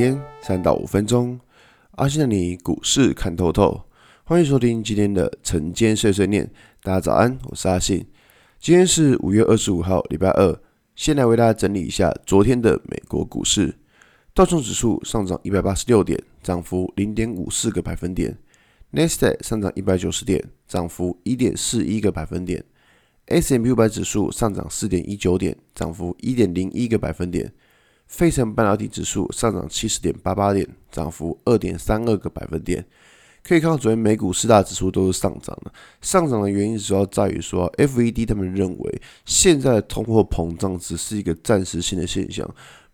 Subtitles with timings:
[0.00, 1.38] 天三到五分钟，
[1.96, 3.82] 阿信的你股市看透透。
[4.24, 6.50] 欢迎收听今天的晨间碎碎念。
[6.82, 8.06] 大家早安，我是阿信。
[8.58, 10.58] 今天是五月二十五号，礼拜二。
[10.96, 13.76] 先来为大家整理一下昨天的美国股市。
[14.32, 18.38] 道琼指数上涨一百八十六点，涨幅零点五四个百分点。
[18.92, 22.64] 纳斯达克上涨一百九十点，涨幅一点四一个百分点。
[23.26, 27.52] ；S M 五百指数上涨四点一九点，涨幅一点零一个百分点。
[28.10, 32.84] 费城半导体指数上涨七十点八八点，涨幅二点三二个百分点。
[33.42, 35.72] 可以看到，昨天美股四大指数都是上涨的。
[36.02, 42.44] 上涨的原因主要在于说，FED 他们认为现在的通货膨胀只是一个暂时性的现象。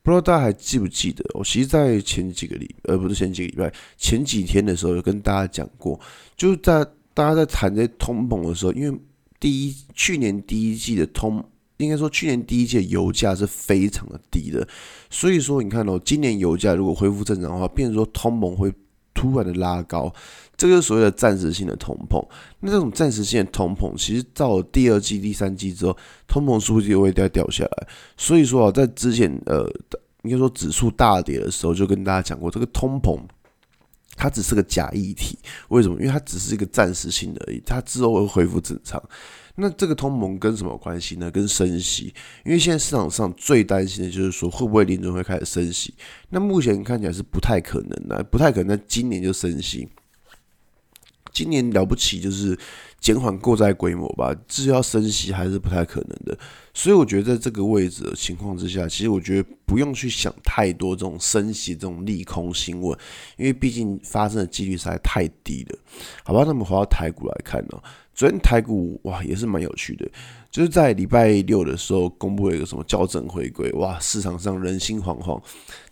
[0.02, 1.24] 不知道大家还记不记得？
[1.32, 5.98] 我其实，在前几个礼，呃，不是前几个礼拜，前几天的时候有跟大家讲过，
[6.36, 9.00] 就是在大家在谈这通膨的时候，因为
[9.40, 11.42] 第一去年第一季的通。
[11.78, 14.66] 应该说，去年第一届油价是非常的低的，
[15.10, 18.72] 所以说你看哦，今年油价如果恢复正常的话，变成说通膨会
[19.12, 20.12] 突然的拉高，
[20.56, 22.22] 这个是所谓的暂时性的通膨。
[22.60, 27.88] 那这种暂时性的通膨，其实到了第二季、第三季之后，通膨数据又会掉掉下来。
[28.16, 29.66] 所以说啊，在之前呃，
[30.22, 33.18] 应该说指数大跌的时候，就跟大家讲过，这个通膨
[34.16, 35.38] 它只是个假议题。
[35.68, 35.96] 为什么？
[36.00, 39.02] 因为它只是一个暂时性的而已，它之后会恢复正常。
[39.54, 41.30] 那这个通膨跟什么关系呢？
[41.30, 42.12] 跟升息，
[42.44, 45.94] 因为现在市场上最担心的就是说会不会林准会开始升息。
[46.28, 49.88] 那目前看起来是不太可能的，不太可能在今年就升息。
[51.36, 52.58] 今年了不起就是
[52.98, 56.38] 减缓过债规模吧，至要升息还是不太可能的。
[56.72, 62.98] 所以我觉得在这个位置的情况之下，其实我觉得不用去想太多这种升息这种利空新闻，
[63.36, 65.78] 因为毕竟发生的几率实在太低了。
[66.24, 67.82] 好吧，那么回到台股来看呢、
[68.16, 70.10] 昨天台股哇也是蛮有趣的，
[70.50, 75.38] 就是在礼拜六的时候公布了一个什么校正回归，哇市场上人心惶惶。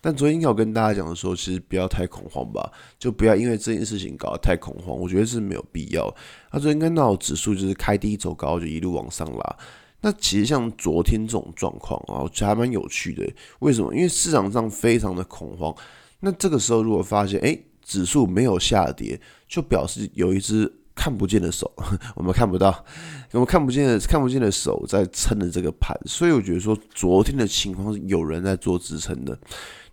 [0.00, 6.10] 但昨天要跟大家讲的时候，其实不要太恐慌吧，就不要因为这件事情搞得太恐慌，我觉得是没有必要。
[6.50, 9.56] 那昨天看到指数就是开低走高，就一路往上拉。
[10.00, 13.31] 那其实像昨天这种状况啊，我觉得还蛮有趣的。
[13.59, 13.94] 为什么？
[13.94, 15.75] 因为市场上非常的恐慌。
[16.20, 20.72] 那这个时候如果发现诶指数没有下跌，就表示有一只。
[20.94, 21.71] 看不见的手，
[22.15, 22.84] 我们看不到，
[23.32, 29.37] 我们看不见的看不见的手在撑着这个盘，所以我觉得说昨天的情况是有人在做支撑的。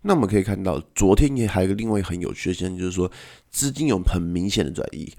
[0.04, 3.12] 那我们可以看到，昨天也还有一个另外很有趣的现象，就是说
[3.50, 5.12] 资金有很明显的转移，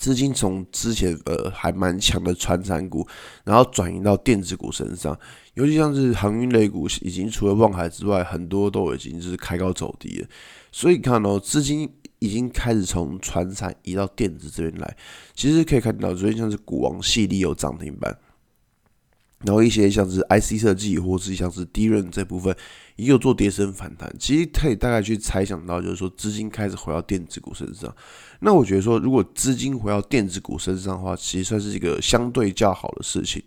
[0.00, 3.06] 资金从之前呃还蛮强的船产股，
[3.44, 5.16] 然后转移到电子股身上，
[5.54, 10.26] 尤其像是航运类股，已经除了望海之外，很多都已经就是开高走低了。
[10.72, 11.88] 所以看哦资金。
[12.22, 14.96] 已经开始从船产移到电子这边来，
[15.34, 18.14] 其实可以看到，昨天像是股王系力有涨停板，
[19.44, 22.54] 然后一些像是 IC 设计或是像是 d r n 这部分
[22.96, 24.14] 也有做跌升反弹。
[24.18, 27.94] 其实可以大概去猜想到，就是说资金开始回到电子股身上。
[28.40, 33.42] 那我觉得说，如果资金回到电子股身上的话，其实算是一个相对较好的事情。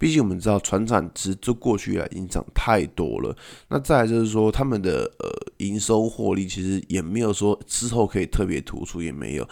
[0.00, 3.36] 毕竟我们知道，传产值就过去以来已经涨太多了。
[3.68, 5.28] 那再来就是说，他们的呃
[5.58, 9.46] 营收获利其实也没有说之后可以特别突出，也没有。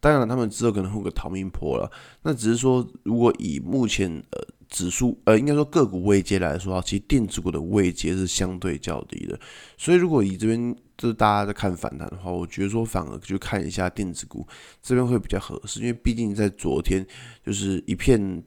[0.00, 1.90] 当然，他们之后可能会有个逃命坡了。
[2.20, 4.38] 那只是说，如果以目前呃
[4.68, 9.40] 指数呃应该说个股位阶来说啊，其实电子股的位阶是相对较低的。
[9.78, 14.46] 所以，如果以这边就是大家在看反弹的话，我觉得说反而就看一下电子股
[14.82, 17.06] 这边会比较合适，因为毕竟在昨天
[17.42, 18.44] 就是一片。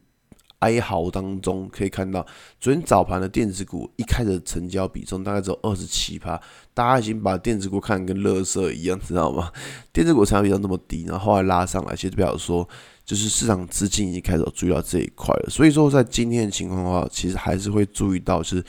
[0.59, 2.25] 哀嚎当中可以看到，
[2.59, 6.39] 昨天早盘的电子股一开始成交比重大概只有二十七趴，
[6.73, 9.51] 大家已经把电子股看跟乐色一样，知道吗？
[9.93, 12.67] 电子股成交比重那么低，然后后来拉上来，其实表示说，
[13.05, 15.49] 就是市场资金已经开始注意到这一块了。
[15.49, 18.63] 所以说，在今天的情况的话，其实还是会注意到，是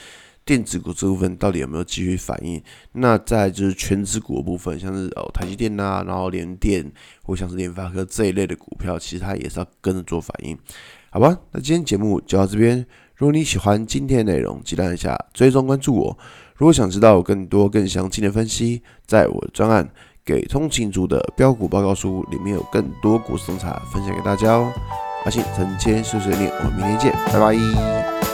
[0.49, 2.59] 电子股这部分到底有没有继续反应。
[2.93, 10.57] 那再就是权值股的部分，像是哦台积电呐，然后联电或像是联发科这一类的股票，其实它也是要跟着做反应。
[11.11, 12.83] 好吧，那今天节目就到这边。
[13.15, 16.17] 如果你喜欢今天的内容，记得按下追踪关注我。
[16.55, 19.85] 如果想知道更多更详尽的分析，在我的专案
[20.25, 24.73] 《给通勤族的标股报告书》里面有更多股市洞察分享给大家哦。
[25.25, 28.28] 阿信晨间碎碎念，我们明天见，拜拜。